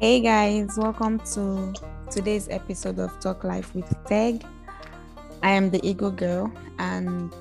[0.00, 1.74] Hey guys, welcome to
[2.08, 4.44] today's episode of Talk Life with Teg.
[5.42, 7.34] I am the Ego Girl, and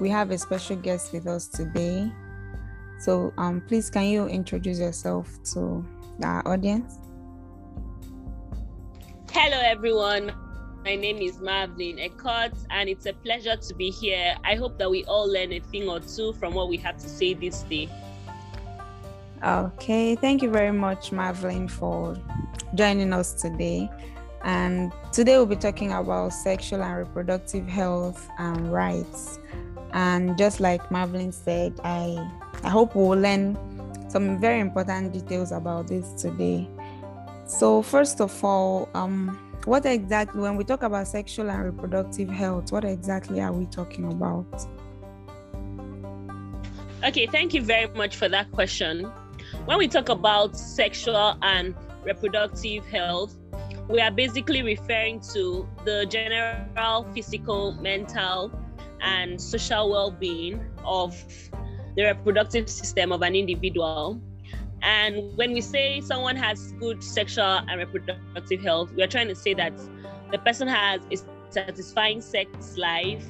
[0.00, 2.10] we have a special guest with us today.
[2.98, 5.86] So, um, please, can you introduce yourself to
[6.24, 6.98] our audience?
[9.30, 10.32] Hello, everyone.
[10.84, 14.34] My name is Marvin Eckhart, and it's a pleasure to be here.
[14.42, 17.08] I hope that we all learn a thing or two from what we have to
[17.08, 17.88] say this day.
[19.42, 22.14] Okay, thank you very much, Marvin, for
[22.74, 23.88] joining us today.
[24.44, 29.38] And today we'll be talking about sexual and reproductive health and rights.
[29.92, 32.30] And just like Marvin said, I
[32.62, 33.56] I hope we'll learn
[34.10, 36.68] some very important details about this today.
[37.46, 42.72] So first of all, um, what exactly when we talk about sexual and reproductive health,
[42.72, 44.66] what exactly are we talking about?
[47.02, 49.10] Okay, thank you very much for that question.
[49.64, 53.36] When we talk about sexual and reproductive health,
[53.88, 58.52] we are basically referring to the general physical, mental,
[59.00, 61.16] and social well being of
[61.96, 64.20] the reproductive system of an individual.
[64.82, 69.34] And when we say someone has good sexual and reproductive health, we are trying to
[69.34, 69.72] say that
[70.30, 71.16] the person has a
[71.52, 73.26] satisfying sex life,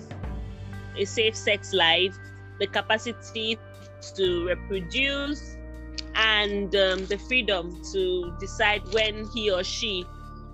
[0.97, 2.17] a safe sex life,
[2.61, 3.59] the capacity
[4.17, 5.57] to reproduce,
[6.21, 10.05] and um, the freedom to decide when he or she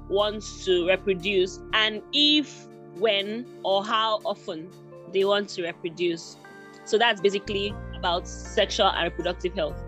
[0.09, 4.71] wants to reproduce and if, when, or how often
[5.13, 6.37] they want to reproduce.
[6.85, 9.83] So that's basically about sexual and reproductive health.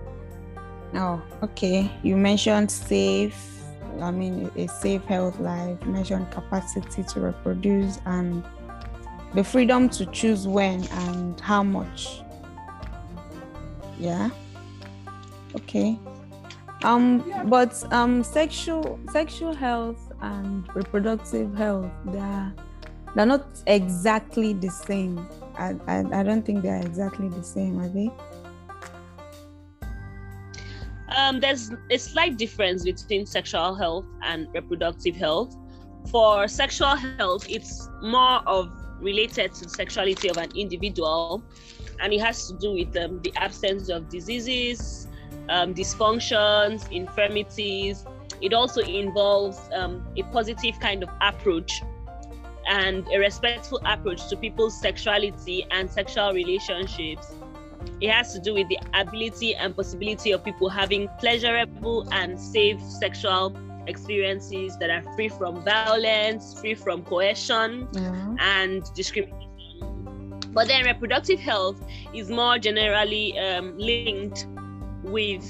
[0.95, 1.89] Oh, okay.
[2.03, 3.63] You mentioned safe,
[4.01, 5.81] I mean, a safe health life.
[5.87, 8.43] Mentioned capacity to reproduce and
[9.33, 12.23] the freedom to choose when and how much.
[13.97, 14.31] Yeah
[15.57, 15.99] okay.
[16.83, 22.53] Um but um sexual sexual health and reproductive health they're
[23.15, 25.27] they're not exactly the same.
[25.57, 28.11] I, I, I don't think they're exactly the same are they?
[31.17, 35.57] Um, there's a slight difference between sexual health and reproductive health.
[36.11, 38.71] For sexual health it's more of
[39.01, 41.43] related to sexuality of an individual
[42.01, 45.08] and it has to do with um, the absence of diseases
[45.49, 48.05] um, dysfunctions, infirmities.
[48.41, 51.83] It also involves um, a positive kind of approach
[52.69, 57.35] and a respectful approach to people's sexuality and sexual relationships.
[58.01, 62.81] It has to do with the ability and possibility of people having pleasurable and safe
[62.83, 68.37] sexual experiences that are free from violence, free from coercion, mm-hmm.
[68.39, 69.49] and discrimination.
[70.53, 71.83] But then reproductive health
[72.15, 74.47] is more generally um, linked
[75.11, 75.45] with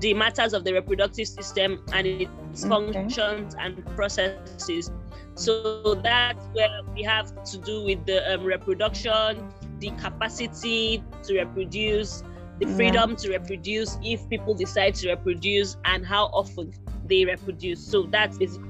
[0.00, 2.68] the matters of the reproductive system and its okay.
[2.92, 4.90] functions and processes.
[5.34, 9.48] So that's where we have to do with the um, reproduction,
[9.78, 12.22] the capacity to reproduce,
[12.60, 13.16] the freedom yeah.
[13.16, 16.72] to reproduce if people decide to reproduce, and how often
[17.06, 17.84] they reproduce.
[17.84, 18.68] So that's basically.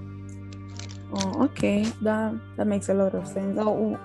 [1.13, 1.83] Oh, okay.
[2.03, 3.59] That that makes a lot of sense.
[3.61, 3.99] Oh,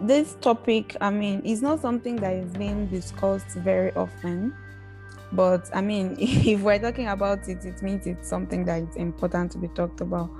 [0.00, 4.54] this topic, I mean, is not something that is being discussed very often
[5.34, 9.52] but I mean, if we're talking about it, it means it's something that is important
[9.52, 10.30] to be talked about.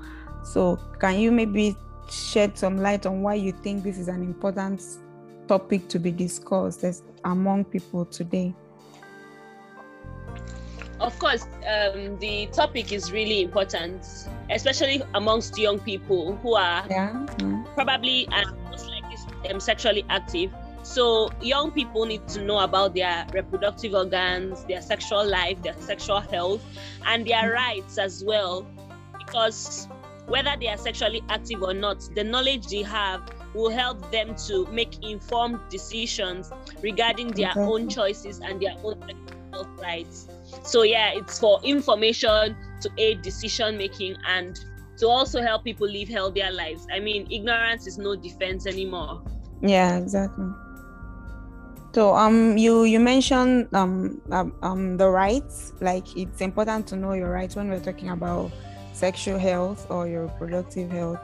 [0.44, 1.76] So, can you maybe
[2.10, 4.82] shed some light on why you think this is an important
[5.48, 6.84] topic to be discussed
[7.24, 8.54] among people today?
[11.00, 14.06] Of course, um, the topic is really important,
[14.50, 17.10] especially amongst young people who are yeah.
[17.12, 17.64] mm-hmm.
[17.74, 20.52] probably and most likely um, sexually active
[20.84, 26.20] so young people need to know about their reproductive organs, their sexual life, their sexual
[26.20, 26.62] health,
[27.06, 28.66] and their rights as well.
[29.18, 29.88] Because
[30.26, 33.22] whether they are sexually active or not, the knowledge they have
[33.54, 36.50] will help them to make informed decisions
[36.82, 37.60] regarding their okay.
[37.60, 39.00] own choices and their own
[39.52, 40.28] health rights.
[40.64, 44.62] So yeah, it's for information to aid decision making and
[44.98, 46.86] to also help people live healthier lives.
[46.92, 49.22] I mean, ignorance is no defense anymore.
[49.62, 50.46] Yeah, exactly.
[51.94, 55.72] So um you you mentioned um, um, um the rights.
[55.80, 58.50] Like it's important to know your rights when we're talking about
[58.92, 61.20] sexual health or your reproductive health.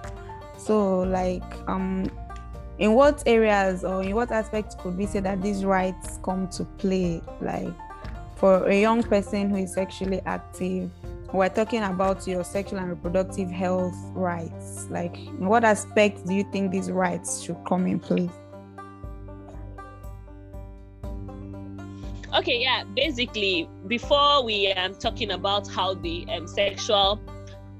[0.57, 2.09] So like um
[2.79, 6.65] in what areas or in what aspects could we say that these rights come to
[6.79, 7.21] play?
[7.41, 7.75] Like
[8.37, 10.89] for a young person who is sexually active
[11.33, 14.89] we're talking about your sexual and reproductive health rights.
[14.89, 18.31] Like in what aspects do you think these rights should come in place
[22.35, 22.85] Okay, yeah.
[22.95, 27.21] Basically, before we are um, talking about how the um, sexual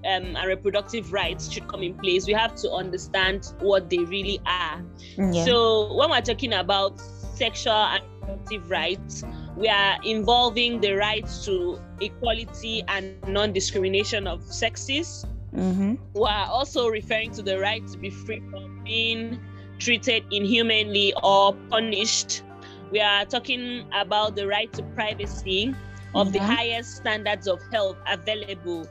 [0.05, 4.41] um, and reproductive rights should come in place, we have to understand what they really
[4.47, 4.83] are.
[5.17, 5.45] Yeah.
[5.45, 9.25] So, when we're talking about sexual and reproductive rights,
[9.57, 15.27] we are involving the rights to equality and non discrimination of sexes.
[15.55, 15.95] Mm-hmm.
[16.15, 19.41] We are also referring to the right to be free from being
[19.79, 22.43] treated inhumanly or punished.
[22.91, 25.75] We are talking about the right to privacy
[26.15, 26.33] of mm-hmm.
[26.33, 28.87] the highest standards of health available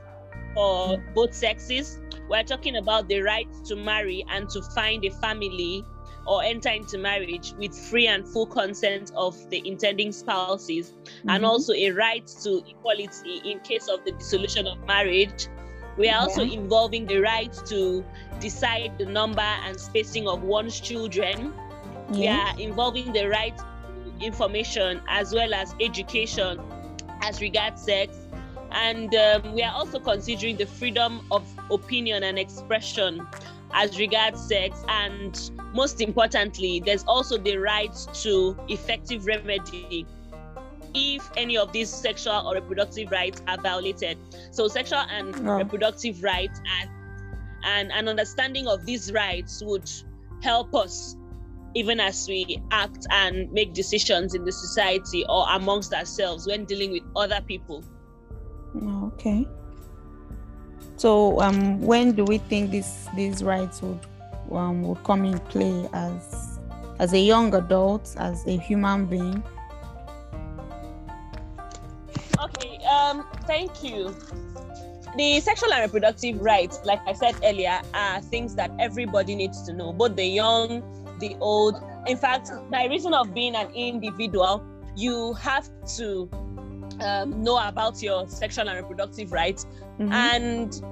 [0.53, 1.99] for both sexes.
[2.29, 5.83] We're talking about the right to marry and to find a family
[6.25, 11.29] or enter into marriage with free and full consent of the intending spouses, mm-hmm.
[11.31, 15.47] and also a right to equality in case of the dissolution of marriage.
[15.97, 18.05] We are also involving the right to
[18.39, 21.53] decide the number and spacing of one's children.
[22.11, 23.59] We are involving the right
[24.21, 26.59] information as well as education
[27.21, 28.17] as regards sex.
[28.71, 33.25] And um, we are also considering the freedom of opinion and expression
[33.71, 34.83] as regards sex.
[34.87, 40.05] And most importantly there's also the right to effective remedy
[40.95, 44.17] if any of these sexual or reproductive rights are violated.
[44.51, 46.89] So sexual and reproductive rights and,
[47.63, 49.89] and an understanding of these rights would
[50.41, 51.15] help us
[51.75, 56.91] even as we act and make decisions in the society or amongst ourselves when dealing
[56.91, 57.83] with other people
[58.75, 59.47] Okay.
[60.95, 63.99] So, um, when do we think this these rights would
[64.51, 66.59] um, would come in play as
[66.99, 69.43] as a young adult, as a human being?
[72.43, 72.77] Okay.
[72.85, 73.25] Um.
[73.47, 74.15] Thank you.
[75.17, 79.73] The sexual and reproductive rights, like I said earlier, are things that everybody needs to
[79.73, 80.83] know, both the young,
[81.19, 81.81] the old.
[82.07, 84.63] In fact, by reason of being an individual,
[84.95, 86.29] you have to
[87.01, 89.65] um, know about your sexual and reproductive rights
[89.99, 90.11] mm-hmm.
[90.11, 90.83] and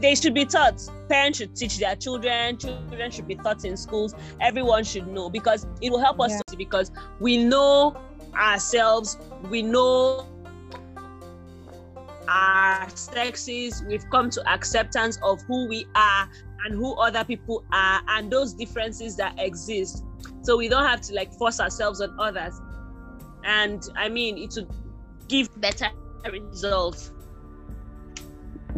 [0.00, 4.14] they should be taught parents should teach their children children should be taught in schools
[4.40, 6.56] everyone should know because it will help us yeah.
[6.56, 7.96] because we know
[8.34, 9.18] ourselves
[9.50, 10.26] we know
[12.28, 16.28] our sexes we've come to acceptance of who we are
[16.64, 20.04] and who other people are and those differences that exist
[20.42, 22.60] so we don't have to like force ourselves on others
[23.44, 24.68] and i mean it would
[25.30, 25.86] give better
[26.30, 27.12] results.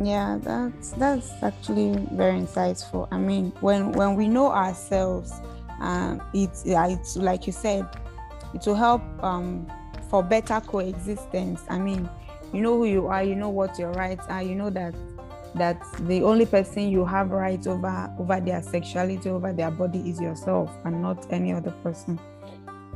[0.01, 3.09] Yeah, that's that's actually very insightful.
[3.11, 5.33] I mean, when when we know ourselves,
[5.81, 7.89] um, it's it's like you said,
[8.55, 9.67] it will help um
[10.09, 11.63] for better coexistence.
[11.69, 12.09] I mean,
[12.53, 14.95] you know who you are, you know what your rights are, you know that
[15.55, 20.21] that the only person you have rights over over their sexuality, over their body is
[20.21, 22.19] yourself and not any other person.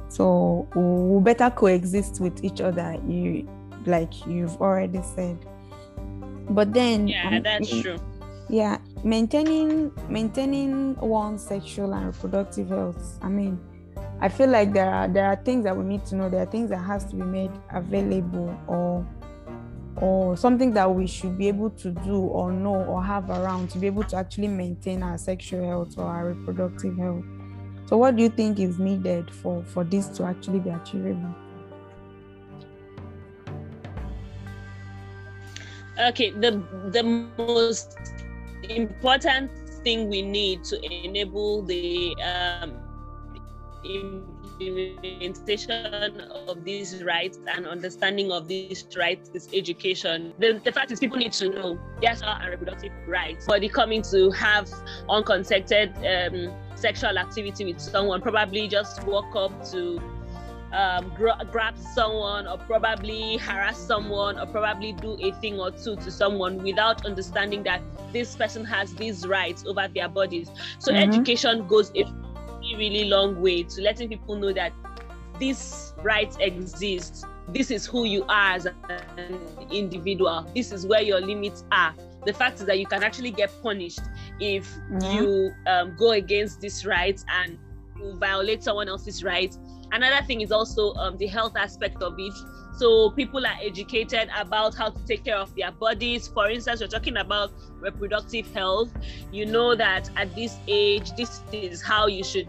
[0.08, 3.48] So we better coexist with each other, you
[3.86, 5.38] like you've already said.
[6.50, 7.98] But then Yeah, um, that's true.
[8.48, 13.18] Yeah, maintaining maintaining one's sexual and reproductive health.
[13.20, 13.58] I mean,
[14.20, 16.30] I feel like there are there are things that we need to know.
[16.30, 19.04] There are things that has to be made available or
[19.98, 23.78] or something that we should be able to do or know or have around to
[23.78, 27.24] be able to actually maintain our sexual health or our reproductive health.
[27.86, 31.34] So what do you think is needed for, for this to actually be achievable?
[35.98, 36.62] Okay, the
[36.92, 37.96] the most
[38.68, 39.50] important
[39.82, 42.85] thing we need to enable the um,
[43.84, 50.32] implementation of these rights and understanding of these rights is education.
[50.38, 53.44] The, the fact is, people need to know yes, and reproductive rights.
[53.46, 54.70] Body coming to have
[55.08, 60.00] unconsented um, sexual activity with someone, probably just walk up to
[60.72, 65.96] um, gra- grab someone or probably harass someone or probably do a thing or two
[65.96, 67.80] to someone without understanding that
[68.12, 70.50] this person has these rights over their bodies.
[70.78, 71.10] So mm-hmm.
[71.10, 72.04] education goes a
[72.74, 74.72] really, really long way to letting people know that
[75.38, 77.24] these rights exist.
[77.48, 80.50] This is who you are as an individual.
[80.54, 81.94] This is where your limits are.
[82.24, 84.00] The fact is that you can actually get punished
[84.40, 85.16] if mm-hmm.
[85.16, 87.56] you um, go against these rights and
[87.98, 89.58] you violate someone else's rights.
[89.92, 92.34] Another thing is also um, the health aspect of it.
[92.76, 96.28] So people are educated about how to take care of their bodies.
[96.28, 98.90] For instance, we're talking about reproductive health.
[99.32, 102.48] You know that at this age, this is how you should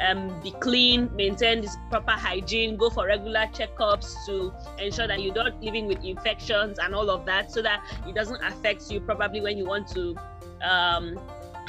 [0.00, 5.34] um, be clean, maintain this proper hygiene, go for regular checkups to ensure that you're
[5.34, 9.40] not living with infections and all of that, so that it doesn't affect you probably
[9.40, 10.16] when you want to
[10.62, 11.20] um,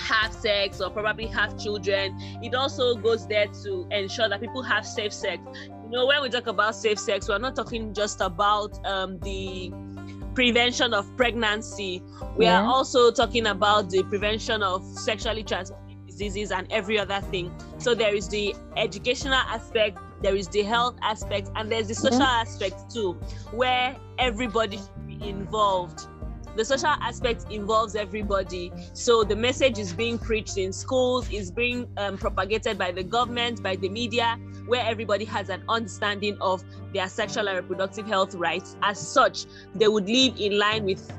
[0.01, 2.15] have sex or probably have children.
[2.41, 5.41] It also goes there to ensure that people have safe sex.
[5.65, 9.71] You know, when we talk about safe sex, we're not talking just about um, the
[10.33, 12.01] prevention of pregnancy.
[12.37, 12.61] We yeah.
[12.61, 17.53] are also talking about the prevention of sexually transmitted diseases and every other thing.
[17.77, 22.19] So there is the educational aspect, there is the health aspect, and there's the social
[22.19, 22.41] yeah.
[22.41, 23.13] aspect too,
[23.51, 26.07] where everybody should be involved
[26.55, 28.71] the social aspect involves everybody.
[28.93, 33.63] So the message is being preached in schools, is being um, propagated by the government,
[33.63, 38.75] by the media, where everybody has an understanding of their sexual and reproductive health rights.
[38.81, 41.11] As such, they would live in line with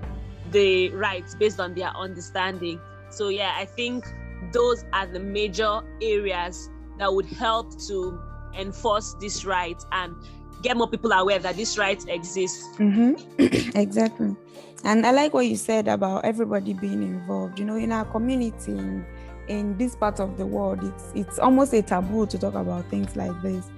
[0.50, 2.80] the rights based on their understanding.
[3.10, 4.04] So, yeah, I think
[4.52, 8.20] those are the major areas that would help to
[8.58, 10.14] enforce this right and
[10.62, 12.68] get more people aware that this right exists.
[12.78, 13.76] Mm-hmm.
[13.78, 14.36] exactly.
[14.84, 17.58] And I like what you said about everybody being involved.
[17.58, 19.06] You know, in our community, in,
[19.48, 23.14] in this part of the world, it's it's almost a taboo to talk about things
[23.14, 23.70] like this.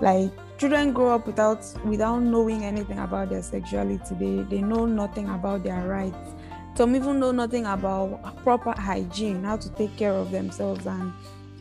[0.00, 4.14] Like children grow up without without knowing anything about their sexuality.
[4.14, 6.34] They they know nothing about their rights.
[6.76, 11.12] Some even know nothing about proper hygiene, how to take care of themselves and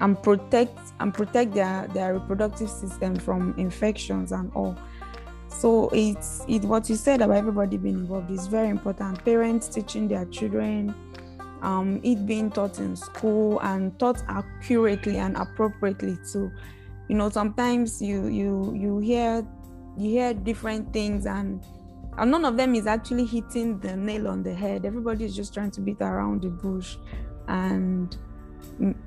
[0.01, 4.77] and protect and protect their, their reproductive system from infections and all.
[5.47, 9.23] So it's it what you said about everybody being involved is very important.
[9.23, 10.95] Parents teaching their children,
[11.61, 16.51] um, it being taught in school and taught accurately and appropriately too.
[17.07, 19.47] You know, sometimes you you you hear
[19.95, 21.63] you hear different things and
[22.17, 24.85] and none of them is actually hitting the nail on the head.
[24.85, 26.97] Everybody is just trying to beat around the bush
[27.47, 28.17] and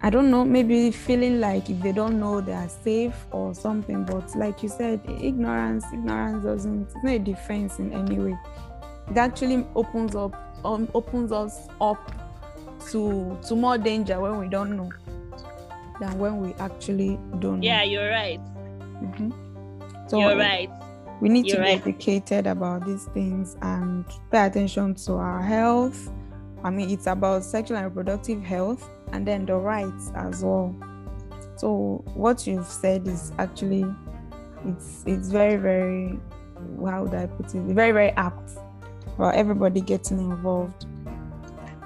[0.02, 4.04] I don't know, maybe feeling like if they don't know they are safe or something.
[4.04, 8.38] But like you said, ignorance, ignorance doesn't, it's not a defense in any way.
[9.10, 10.34] It actually opens up,
[10.64, 12.12] um, opens us up
[12.90, 14.90] to to more danger when we don't know
[16.00, 17.62] than when we actually don't.
[17.62, 17.90] Yeah, know.
[17.90, 18.40] you're right.
[18.40, 19.30] Mm-hmm.
[20.08, 20.70] So you're right.
[21.20, 21.82] We need you're to right.
[21.84, 26.10] be educated about these things and pay attention to our health.
[26.66, 30.74] I mean, it's about sexual and reproductive health and then the rights as well.
[31.54, 33.84] So what you've said is actually
[34.66, 36.18] it's it's very very
[36.84, 38.50] how would I put it very very apt
[39.16, 40.86] for everybody getting involved.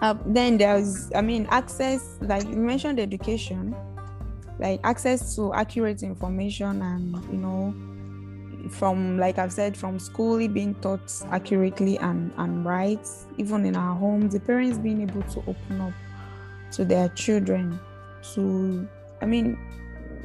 [0.01, 3.77] Uh, then there's I mean access like you mentioned education,
[4.59, 7.75] like access to accurate information and you know
[8.71, 13.07] from like I've said from school being taught accurately and and right.
[13.37, 15.93] Even in our homes the parents being able to open up
[16.73, 17.79] to their children
[18.35, 18.89] to
[19.23, 19.59] i mean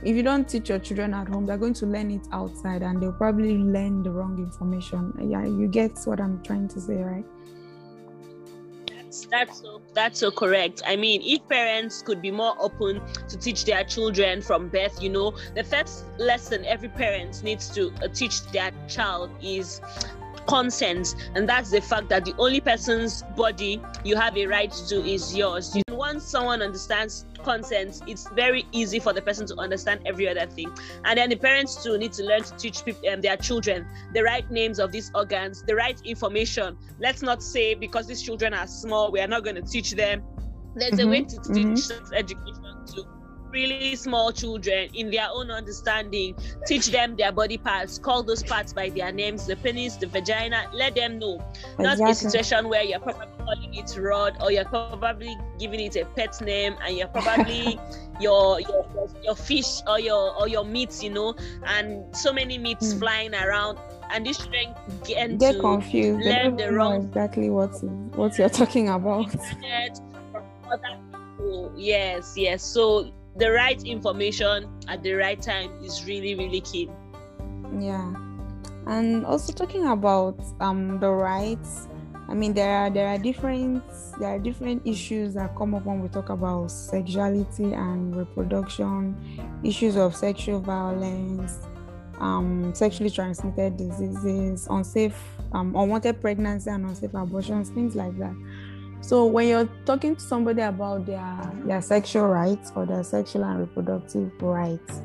[0.03, 3.01] if you don't teach your children at home they're going to learn it outside and
[3.01, 5.13] they'll probably learn the wrong information.
[5.19, 7.25] Yeah you get what i'm trying to say right
[9.23, 10.81] that's that's so that's so correct.
[10.85, 15.09] I mean if parents could be more open to teach their children from birth you
[15.09, 19.81] know the first lesson every parent needs to uh, teach their child is
[20.47, 21.15] consent.
[21.33, 25.35] And that's the fact that the only person's body you have a right to is
[25.35, 25.75] yours
[26.15, 30.71] once someone understands consent it's very easy for the person to understand every other thing
[31.03, 34.23] and then the parents too need to learn to teach people, um, their children the
[34.23, 38.67] right names of these organs the right information let's not say because these children are
[38.67, 40.23] small we are not going to teach them
[40.75, 41.07] there's mm-hmm.
[41.07, 42.13] a way to teach mm-hmm.
[42.13, 43.05] education too
[43.55, 46.35] really small children in their own understanding
[46.67, 50.69] teach them their body parts call those parts by their names the penis the vagina
[50.73, 51.35] let them know.
[51.79, 51.85] Exactly.
[51.85, 56.05] not a situation where you're probably calling it rod or you're probably giving it a
[56.05, 57.79] pet name and you're probably
[58.19, 58.85] your, your
[59.23, 61.33] your fish or your or your meats you know
[61.65, 62.99] and so many meats mm.
[62.99, 63.77] flying around.
[64.11, 66.25] And these children get, get confused.
[66.25, 67.73] Learn the wrong exactly what
[68.15, 69.35] what you're talking about.
[71.75, 72.63] Yes yes.
[72.63, 76.89] So the right information at the right time is really really key.
[77.79, 78.13] Yeah.
[78.87, 81.87] And also talking about um the rights
[82.27, 83.83] i mean there are there are different
[84.19, 89.15] there are different issues that come up when we talk about sexuality and reproduction
[89.63, 91.59] issues of sexual violence
[92.19, 95.21] um sexually transmitted diseases unsafe
[95.53, 98.33] um unwanted pregnancy and unsafe abortions things like that
[99.05, 103.59] so when you're talking to somebody about their their sexual rights or their sexual and
[103.59, 105.01] reproductive rights,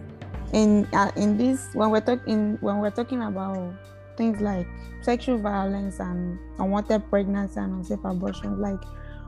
[0.54, 3.74] in uh, in this when we're talking when we're talking about
[4.16, 4.66] things like
[5.02, 8.82] sexual violence and unwanted pregnancy and unsafe abortion, like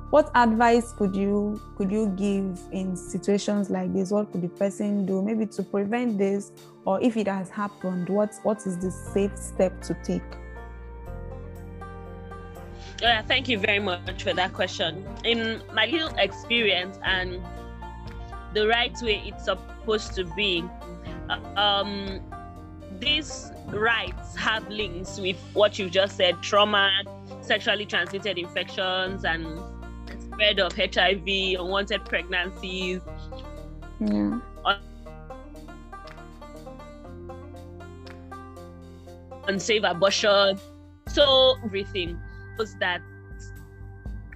[0.08, 4.10] what advice could you could you give in situations like this?
[4.10, 6.50] What could the person do maybe to prevent this,
[6.86, 10.22] or if it has happened, what what is the safe step to take?
[13.02, 15.04] Yeah, thank you very much for that question.
[15.24, 17.40] In my little experience and
[18.54, 20.62] the right way it's supposed to be,
[21.56, 22.20] um,
[23.00, 26.88] these rights have links with what you've just said trauma,
[27.40, 29.48] sexually transmitted infections, and
[30.20, 33.00] spread of HIV, unwanted pregnancies.
[33.98, 34.38] Yeah.
[39.48, 40.56] Unsafe abortion.
[41.08, 42.16] So everything
[42.58, 43.00] was that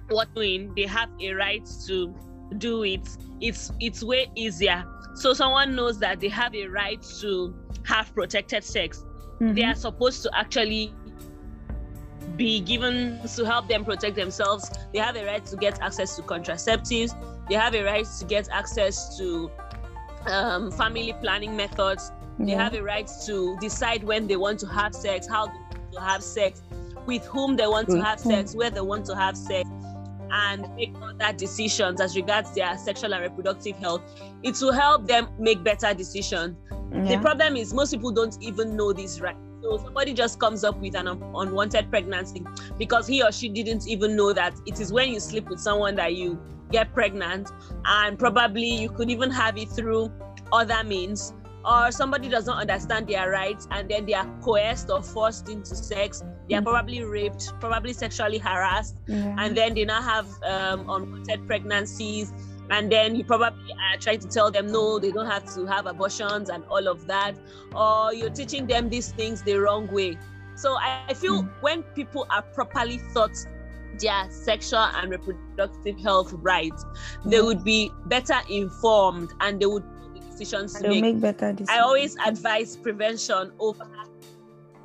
[0.09, 2.13] what doing they have a right to
[2.57, 3.07] do it.
[3.41, 4.85] It's it's way easier.
[5.15, 9.03] So someone knows that they have a right to have protected sex.
[9.39, 9.53] Mm-hmm.
[9.53, 10.93] They are supposed to actually
[12.35, 14.69] be given to help them protect themselves.
[14.93, 17.15] They have a right to get access to contraceptives.
[17.49, 19.49] They have a right to get access to
[20.27, 22.11] um, family planning methods.
[22.39, 22.45] Yeah.
[22.45, 25.47] They have a right to decide when they want to have sex, how
[25.93, 26.61] to have sex,
[27.07, 28.03] with whom they want to mm.
[28.03, 28.57] have sex, mm.
[28.57, 29.67] where they want to have sex,
[30.29, 34.01] and make other decisions as regards their sexual and reproductive health.
[34.43, 36.57] It will help them make better decisions.
[36.93, 37.15] Yeah.
[37.15, 39.35] The problem is most people don't even know this right.
[39.63, 42.43] So somebody just comes up with an un- unwanted pregnancy
[42.77, 45.95] because he or she didn't even know that it is when you sleep with someone
[45.95, 46.39] that you
[46.71, 47.49] get pregnant,
[47.85, 50.11] and probably you could even have it through
[50.51, 51.33] other means
[51.67, 55.75] or somebody does not understand their rights and then they are coerced or forced into
[55.75, 56.65] sex they are mm.
[56.65, 59.35] probably raped probably sexually harassed yeah.
[59.39, 62.33] and then they now have um, unwanted pregnancies
[62.69, 65.85] and then you probably are trying to tell them no they don't have to have
[65.85, 67.35] abortions and all of that
[67.75, 70.17] or you're teaching them these things the wrong way
[70.55, 71.49] so i, I feel mm.
[71.61, 73.37] when people are properly taught
[73.99, 76.85] their sexual and reproductive health rights
[77.25, 79.83] they would be better informed and they would
[80.37, 81.01] decisions to make.
[81.01, 81.69] make better decisions.
[81.69, 83.87] I always advise prevention over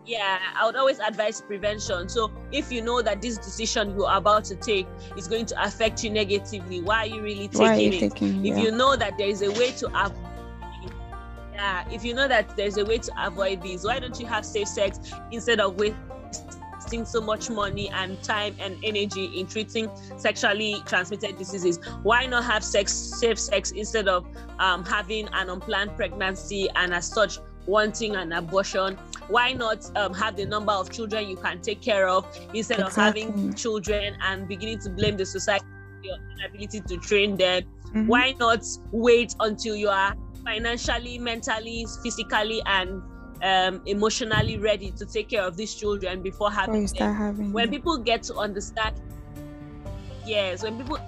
[0.05, 4.45] yeah i would always advise prevention so if you know that this decision you're about
[4.45, 8.01] to take is going to affect you negatively why are you really taking you it
[8.01, 10.19] taking, if you know that there is a way to avoid
[11.55, 14.45] yeah if you know that there's a way to avoid this why don't you have
[14.45, 14.99] safe sex
[15.31, 15.97] instead of waiting
[17.05, 21.81] so much money and time and energy in treating sexually transmitted diseases?
[22.03, 24.27] Why not have sex, safe sex instead of
[24.59, 28.99] um, having an unplanned pregnancy and as such wanting an abortion?
[29.29, 33.23] Why not um, have the number of children you can take care of instead exactly.
[33.23, 37.63] of having children and beginning to blame the society for your inability to train them?
[37.87, 38.07] Mm-hmm.
[38.07, 40.15] Why not wait until you are
[40.45, 43.03] financially, mentally, physically, and
[43.43, 47.15] um, emotionally ready to take care of these children before having them.
[47.15, 48.95] Having when people get to understand,
[50.27, 50.99] yes, when people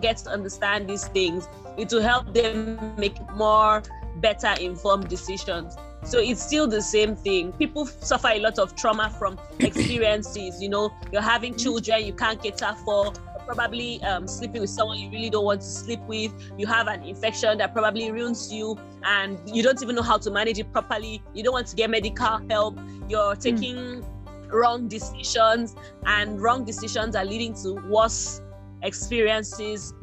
[0.00, 3.82] get to understand these things, it will help them make more
[4.16, 5.76] better informed decisions.
[6.04, 7.52] So it's still the same thing.
[7.52, 10.62] People suffer a lot of trauma from experiences.
[10.62, 13.12] You know, you're having children you can't cater for,
[13.48, 16.32] probably um, sleeping with someone you really don't want to sleep with.
[16.58, 20.30] You have an infection that probably ruins you, and you don't even know how to
[20.30, 21.22] manage it properly.
[21.34, 22.78] You don't want to get medical help.
[23.08, 23.40] You're hmm.
[23.40, 24.04] taking mm.
[24.52, 28.42] wrong decisions, and wrong decisions are leading to worse
[28.82, 29.94] experiences.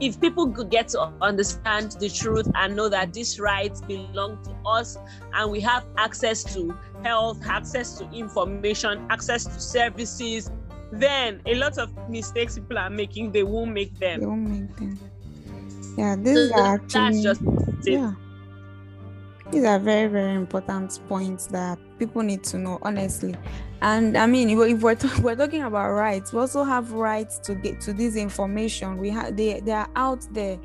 [0.00, 4.50] If people could get to understand the truth and know that these rights belong to
[4.68, 4.98] us
[5.32, 10.50] and we have access to health, access to information, access to services,
[10.92, 14.20] then a lot of mistakes people are making, they won't make them.
[14.20, 14.98] They won't make them.
[15.96, 17.42] Yeah, these so are actually that's just
[17.84, 18.12] yeah.
[19.50, 23.36] These are very, very important points that people need to know, honestly.
[23.82, 27.80] And I mean, if we're, we're talking about rights, we also have rights to get
[27.82, 28.96] to this information.
[28.96, 30.58] We have they they are out there.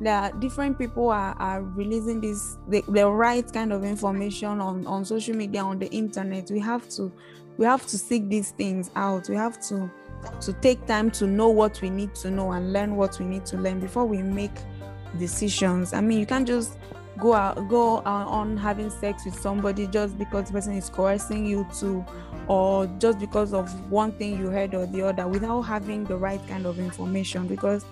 [0.00, 5.04] There different people are, are releasing this the, the right kind of information on on
[5.04, 6.50] social media on the internet.
[6.50, 7.12] We have to
[7.58, 9.28] we have to seek these things out.
[9.28, 9.90] We have to
[10.40, 13.46] to take time to know what we need to know and learn what we need
[13.46, 14.54] to learn before we make
[15.18, 15.92] decisions.
[15.92, 16.78] I mean you can't just
[17.18, 21.66] go out go on having sex with somebody just because the person is coercing you
[21.80, 22.04] to
[22.46, 26.40] or just because of one thing you heard or the other without having the right
[26.48, 27.46] kind of information.
[27.46, 27.84] Because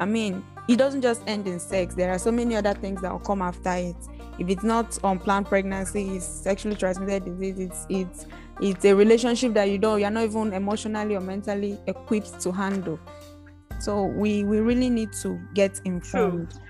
[0.00, 1.94] i mean it doesn't just end in sex.
[1.94, 3.96] There are so many other things that will come after it.
[4.38, 8.26] If it's not unplanned pregnancy it's sexually transmitted disease it's it's
[8.60, 12.98] it's a relationship that you don't you're not even emotionally or mentally equipped to handle.
[13.80, 16.50] So we we really need to get informed.
[16.50, 16.60] True.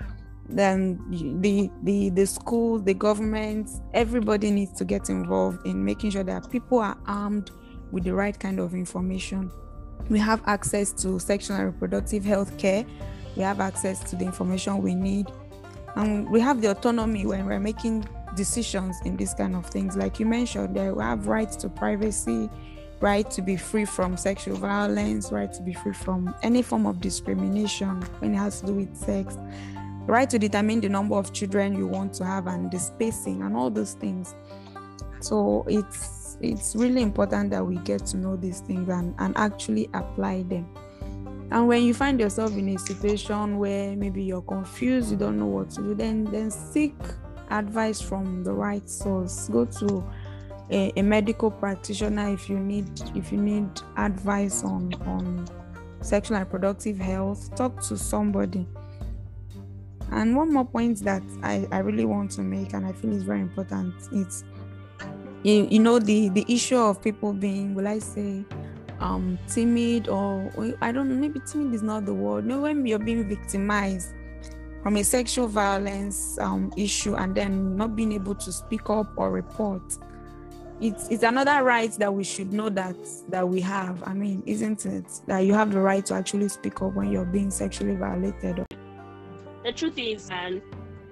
[0.49, 0.99] then
[1.41, 6.49] the the the schools the government everybody needs to get involved in making sure that
[6.49, 7.51] people are armed
[7.91, 9.51] with the right kind of information.
[10.09, 12.85] We have access to sexual and reproductive health care
[13.37, 15.27] we have access to the information we need.
[15.95, 19.97] And we have the autonomy when we're making decisions in these kind of things.
[19.97, 22.49] Like you mentioned, they have rights to privacy,
[23.01, 27.01] right to be free from sexual violence, right to be free from any form of
[27.01, 29.37] discrimination when it has to do with sex,
[30.05, 33.57] right to determine the number of children you want to have and the spacing and
[33.57, 34.35] all those things.
[35.19, 39.89] So it's it's really important that we get to know these things and, and actually
[39.95, 40.69] apply them.
[41.49, 45.45] And when you find yourself in a situation where maybe you're confused, you don't know
[45.45, 46.95] what to do, then then seek
[47.49, 49.49] advice from the right source.
[49.49, 50.03] Go to
[50.69, 55.47] a, a medical practitioner if you need if you need advice on on
[56.01, 57.55] sexual and reproductive health.
[57.55, 58.67] Talk to somebody.
[60.11, 63.23] And one more point that I, I really want to make and I feel is
[63.23, 63.93] very important.
[64.13, 64.43] It's
[65.43, 68.45] you, you know the the issue of people being will I say
[68.99, 72.45] um timid or I don't know, maybe timid is not the word.
[72.45, 74.13] You know, when you're being victimized
[74.87, 79.31] from a sexual violence um, issue and then not being able to speak up or
[79.31, 79.81] report,
[80.79, 82.95] it's it's another right that we should know that
[83.27, 84.01] that we have.
[84.05, 85.03] I mean, isn't it?
[85.25, 88.65] That you have the right to actually speak up when you're being sexually violated.
[89.65, 90.61] The truth is, and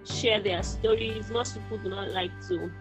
[0.06, 1.30] share their stories.
[1.30, 2.72] Most people do not like to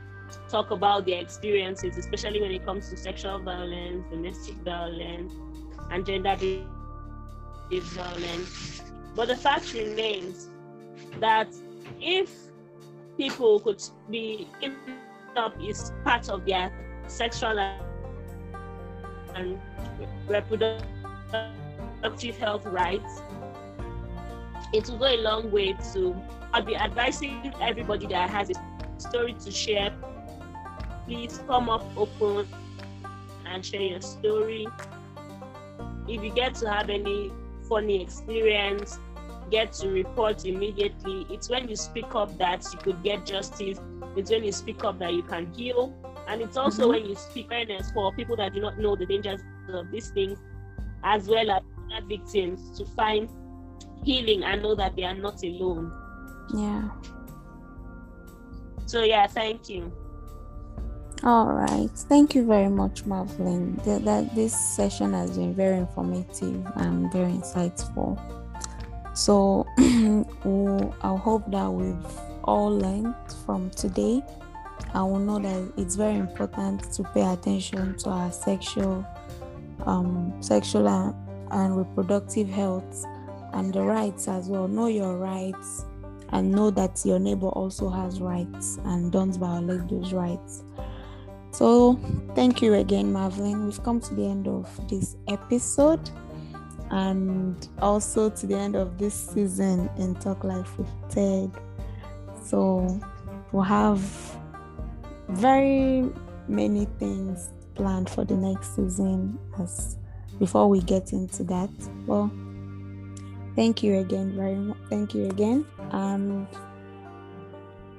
[0.49, 5.33] talk about their experiences, especially when it comes to sexual violence, domestic violence,
[5.91, 6.69] and gender-based
[7.97, 8.81] violence.
[9.17, 10.51] But the fact remains
[11.21, 11.49] that
[12.01, 12.31] if
[13.17, 14.49] people could be
[15.37, 16.73] up is part of their
[17.07, 17.59] sexual
[19.35, 19.61] and
[20.29, 20.85] reproductive
[22.39, 23.23] health rights,
[24.73, 26.15] it will go a long way to
[26.53, 28.55] I'll be advising everybody that has a
[29.01, 29.93] story to share
[31.07, 32.47] please come up open
[33.47, 34.67] and share your story.
[36.09, 37.31] If you get to have any
[37.69, 38.99] funny experience,
[39.55, 41.27] get to report immediately.
[41.31, 43.79] It's when you speak up that you could get justice.
[44.17, 45.95] It's when you speak up that you can heal.
[46.27, 46.91] And it's also mm-hmm.
[46.91, 50.39] when you speak awareness for people that do not know the dangers of these things,
[51.05, 51.63] as well as
[52.09, 53.29] victims to find
[54.03, 55.93] healing and know that they are not alone.
[56.53, 56.89] Yeah.
[58.87, 59.93] So yeah, thank you.
[61.23, 61.91] All right.
[61.95, 63.77] Thank you very much, Marvelyn.
[63.85, 68.19] That, that this session has been very informative and very insightful.
[69.15, 72.07] So I hope that we've
[72.43, 73.15] all learned
[73.47, 74.23] from today.
[74.93, 79.07] I will know that it's very important to pay attention to our sexual,
[79.87, 81.15] um, sexual and,
[81.53, 83.05] and reproductive health
[83.53, 84.67] and the rights as well.
[84.67, 85.85] Know your rights
[86.31, 90.65] and know that your neighbor also has rights and don't violate those rights.
[91.53, 92.01] So,
[92.35, 93.67] thank you again, Marvelyn.
[93.67, 96.11] We've come to the end of this episode
[96.95, 101.51] and also to the end of this season in Talk Life with Ted.
[102.45, 103.01] So,
[103.51, 103.99] we'll have
[105.29, 106.09] very
[106.47, 109.97] many things planned for the next season as
[110.39, 111.71] before we get into that.
[112.07, 112.31] Well,
[113.57, 114.79] thank you again very much.
[114.89, 115.67] Thank you again.
[115.91, 116.47] And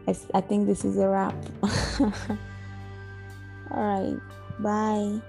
[0.08, 1.36] I, I think this is a wrap.
[3.72, 4.18] All right.
[4.60, 5.20] Bye.